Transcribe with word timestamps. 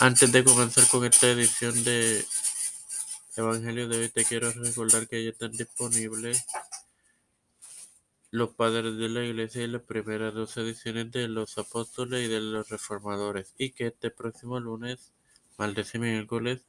Antes 0.00 0.32
de 0.32 0.42
comenzar 0.42 0.86
con 0.88 1.04
esta 1.04 1.30
edición 1.30 1.84
de 1.84 2.24
Evangelio 3.36 3.88
de 3.88 3.98
hoy, 3.98 4.08
te 4.08 4.24
quiero 4.24 4.50
recordar 4.52 5.06
que 5.06 5.22
ya 5.22 5.30
están 5.30 5.52
disponibles 5.52 6.46
los 8.30 8.54
padres 8.54 8.96
de 8.96 9.08
la 9.10 9.22
iglesia 9.22 9.62
y 9.62 9.66
las 9.66 9.82
primeras 9.82 10.32
dos 10.32 10.56
ediciones 10.56 11.12
de 11.12 11.28
los 11.28 11.58
apóstoles 11.58 12.24
y 12.24 12.28
de 12.28 12.40
los 12.40 12.68
reformadores, 12.70 13.52
y 13.58 13.70
que 13.70 13.88
este 13.88 14.10
próximo 14.10 14.58
lunes, 14.58 15.12
martes 15.58 15.94
y 15.94 15.98
miércoles, 15.98 16.62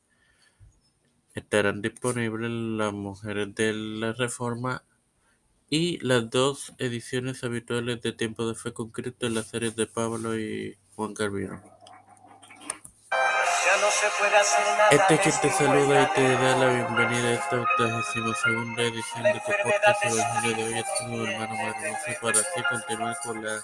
estarán 1.33 1.81
disponibles 1.81 2.51
las 2.51 2.93
mujeres 2.93 3.55
de 3.55 3.73
la 3.73 4.11
reforma 4.11 4.83
y 5.69 5.97
las 5.99 6.29
dos 6.29 6.73
ediciones 6.77 7.43
habituales 7.43 8.01
de 8.01 8.11
Tiempo 8.11 8.47
de 8.47 8.55
Fe 8.55 8.73
con 8.73 8.91
Cristo 8.91 9.27
en 9.27 9.35
las 9.35 9.47
series 9.47 9.75
de 9.77 9.87
Pablo 9.87 10.37
y 10.37 10.77
Juan 10.95 11.13
Calvino. 11.13 11.74
Este 14.89 15.19
que 15.19 15.31
te 15.31 15.51
saluda 15.51 16.01
y 16.01 16.15
te 16.15 16.33
da 16.33 16.55
la 16.55 16.67
bienvenida 16.69 17.27
a 17.27 17.33
esta 17.33 17.61
octagésima 17.61 18.35
segunda 18.35 18.81
edición 18.81 19.23
de 19.23 19.33
tu 19.33 19.51
podcast 19.63 20.05
Evangelio 20.05 20.55
de 20.55 20.63
hoy. 20.63 20.79
Es 20.79 20.85
tu 20.97 21.25
hermano 21.25 21.55
Marmoso 21.55 22.19
para 22.19 22.39
así 22.39 22.63
continuar 22.67 23.17
con 23.23 23.45
la 23.45 23.63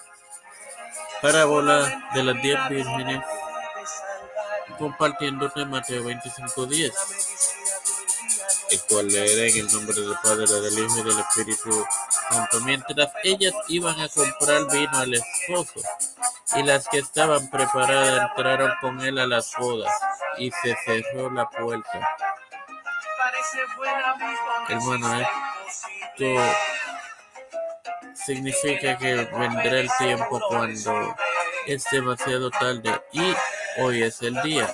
parábola 1.23 2.09
de 2.13 2.23
las 2.23 2.41
diez 2.41 2.59
vírgenes 2.70 3.23
compartiéndote 4.77 5.65
Mateo 5.65 6.03
25.10 6.03 6.91
el 8.71 8.81
cual 8.84 9.07
leeré 9.07 9.49
en 9.49 9.57
el 9.57 9.73
nombre 9.73 9.99
del 9.99 10.15
Padre, 10.23 10.45
del 10.45 10.79
Hijo 10.79 10.99
y 10.99 11.03
del 11.03 11.20
Espíritu 11.20 11.85
Santo. 12.29 12.62
Mientras 12.62 13.12
ellas 13.23 13.53
iban 13.67 13.99
a 13.99 14.07
comprar 14.07 14.71
vino 14.71 14.98
al 14.98 15.13
esposo, 15.13 15.81
y 16.55 16.63
las 16.63 16.88
que 16.88 16.99
estaban 16.99 17.49
preparadas 17.49 18.29
entraron 18.29 18.71
con 18.81 19.01
él 19.01 19.20
a 19.20 19.27
las 19.27 19.53
bodas, 19.57 19.91
y 20.38 20.52
se 20.52 20.76
cerró 20.85 21.30
la 21.30 21.49
puerta. 21.49 22.08
Hermano, 24.70 25.20
esto 25.20 26.26
significa 28.13 28.98
que 28.98 29.15
vendrá 29.15 29.79
el 29.79 29.90
tiempo 29.98 30.40
cuando 30.48 31.15
es 31.68 31.84
demasiado 31.91 32.49
tarde, 32.52 33.02
y 33.12 33.35
hoy 33.79 34.04
es 34.04 34.21
el 34.21 34.41
día. 34.41 34.68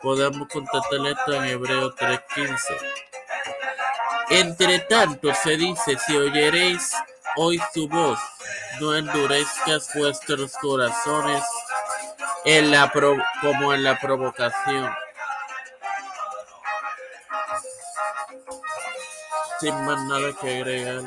Podemos 0.00 0.48
constatar 0.48 1.06
esto 1.06 1.34
en 1.34 1.44
Hebreo 1.44 1.94
3:15. 1.94 2.76
Entre 4.30 4.80
tanto 4.80 5.32
se 5.34 5.56
dice, 5.56 5.98
si 6.06 6.16
oyeréis 6.16 6.92
hoy 7.36 7.60
su 7.72 7.88
voz, 7.88 8.18
no 8.80 8.94
endurezcas 8.94 9.90
vuestros 9.94 10.52
corazones 10.58 11.42
en 12.50 12.70
la 12.70 12.90
como 13.42 13.74
en 13.74 13.84
la 13.84 13.98
provocación. 13.98 14.90
Sin 19.60 19.74
más 19.84 20.02
nada 20.04 20.32
que 20.40 20.56
agregar, 20.56 21.02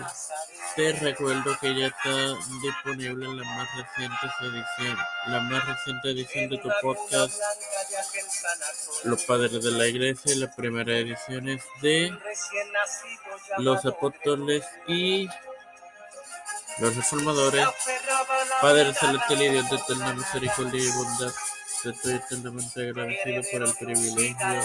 te 0.75 0.92
recuerdo 0.94 1.58
que 1.59 1.73
ya 1.73 1.88
está 1.88 2.36
disponible 2.62 3.28
la 3.28 3.44
más 3.44 3.67
reciente 3.75 4.28
edición, 4.42 4.97
la 5.28 5.39
más 5.42 5.67
reciente 5.67 6.12
edición 6.12 6.50
de 6.50 6.58
tu 6.59 6.69
podcast 6.80 7.42
los 9.03 9.23
padres 9.23 9.64
de 9.64 9.72
la 9.72 9.88
iglesia 9.88 10.34
y 10.34 10.39
las 10.39 10.56
primeras 10.56 10.95
ediciones 10.95 11.64
de 11.81 12.16
los 13.58 13.84
apóstoles 13.84 14.64
y 14.88 15.28
los 16.80 16.95
reformadores. 16.95 17.67
Padre 18.61 18.94
celestial 18.94 19.41
y 19.41 19.50
Dios 19.50 19.69
de 19.69 19.75
eterna 19.75 20.14
misericordia 20.14 20.83
y 20.83 20.91
bondad, 20.91 21.31
te 21.83 21.89
estoy 21.89 22.13
eternamente 22.13 22.89
agradecido 22.89 23.41
por 23.52 23.63
el 23.63 23.75
privilegio 23.75 24.61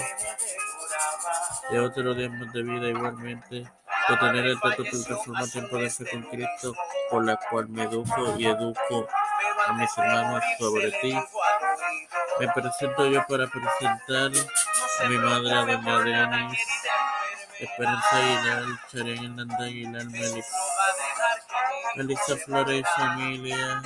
de 1.71 1.81
otro 1.81 2.15
día 2.15 2.29
más 2.29 2.53
de 2.53 2.63
vida 2.63 2.89
igualmente 2.89 3.57
de 3.57 4.17
tener 4.21 4.47
el 4.47 4.61
trato 4.61 4.85
plataforma 4.85 5.47
tiempo 5.49 5.77
de 5.79 5.91
fe 5.91 6.11
con 6.11 6.23
Cristo, 6.25 6.75
por 7.11 7.25
la 7.25 7.37
cual 7.51 7.69
me 7.69 7.85
educo 7.85 8.35
y 8.39 8.47
educo 8.47 9.09
a 9.67 9.73
mis 9.73 9.91
hermanos 9.99 10.43
sobre 10.59 10.91
ti 11.01 11.19
me 12.39 12.49
presento 12.49 13.07
yo 13.07 13.25
para 13.27 13.47
presentar 13.47 14.31
a 15.01 15.09
mi 15.09 15.17
madre, 15.17 15.53
a 15.53 15.65
doña 15.65 16.27
Denis, 16.27 16.61
Esperanza 17.59 18.17
Aguilar, 18.17 18.65
Charén 18.93 19.25
Hernández 19.25 19.61
Aguilar, 19.61 20.05
Melissa, 20.07 20.57
Melissa 21.97 22.37
Flores 22.37 22.85
familia, 22.95 23.83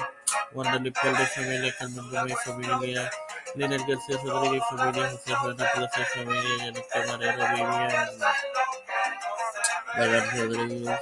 Wanda 0.53 0.79
Lipaldo 0.79 1.23
y 1.23 1.27
familia, 1.27 1.75
Carmen 1.79 2.11
Gómez 2.11 2.37
familia, 2.45 3.11
Liner 3.55 3.81
García 3.87 4.19
Rodríguez 4.25 4.63
familia, 4.69 5.11
José 5.11 5.35
Juana 5.35 5.67
Plaza 5.75 6.05
familia, 6.15 6.57
Yanis 6.59 6.85
Camarero, 6.93 7.49
Vivian, 7.51 8.19
Dagar 9.97 10.37
Rodríguez, 10.37 11.01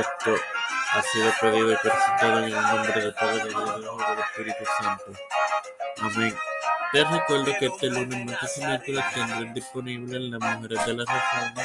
esto 0.00 0.34
ha 0.94 1.02
sido 1.02 1.32
pedido 1.40 1.72
y 1.72 1.76
presentado 1.76 2.38
en 2.38 2.44
el 2.44 2.62
nombre 2.62 3.00
del 3.00 3.14
Padre, 3.14 3.44
del 3.44 3.50
Hijo 3.50 3.78
y 3.78 4.10
del 4.10 4.18
Espíritu 4.20 4.64
Santo. 4.78 5.04
Amén. 5.98 6.36
Te 6.92 7.04
recuerdo 7.04 7.52
que 7.58 7.66
este 7.66 7.86
lunes, 7.88 8.26
martes 8.26 8.58
y 8.58 8.60
miércoles 8.64 9.04
tendrán 9.12 9.54
disponible 9.54 10.16
en 10.16 10.30
las 10.30 10.40
mujeres 10.40 10.86
de 10.86 10.94
la 10.94 11.04
reforma 11.04 11.62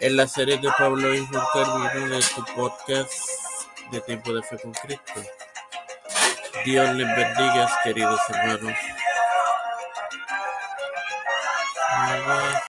en 0.00 0.16
la 0.16 0.26
serie 0.26 0.58
de 0.58 0.70
Pablo 0.76 1.14
y 1.14 1.24
Juan 1.26 1.44
Carvino 1.52 2.16
de 2.16 2.22
tu 2.22 2.44
podcast 2.54 3.12
de 3.90 4.00
Tiempo 4.02 4.32
de 4.32 4.42
Fe 4.42 4.58
con 4.58 4.72
Cristo. 4.72 5.22
Dios 6.64 6.94
les 6.94 7.16
bendiga, 7.16 7.80
queridos 7.82 8.20
hermanos. 8.28 8.74